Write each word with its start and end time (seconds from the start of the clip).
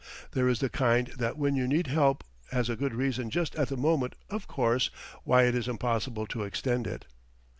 There 0.31 0.47
is 0.49 0.61
the 0.61 0.67
kind 0.71 1.13
that 1.19 1.37
when 1.37 1.55
you 1.55 1.67
need 1.67 1.85
help 1.85 2.23
has 2.51 2.69
a 2.71 2.75
good 2.75 2.95
reason 2.95 3.29
just 3.29 3.55
at 3.55 3.67
the 3.67 3.77
moment, 3.77 4.15
of 4.31 4.47
course, 4.47 4.89
why 5.25 5.43
it 5.43 5.53
is 5.53 5.67
impossible 5.67 6.25
to 6.25 6.41
extend 6.41 6.87
it. 6.87 7.05